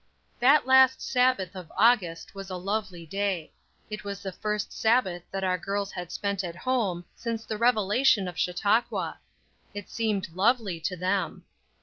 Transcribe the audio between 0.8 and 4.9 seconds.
Sabbath of August was a lovely day; it was the first